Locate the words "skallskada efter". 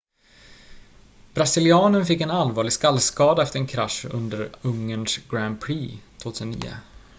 2.73-3.59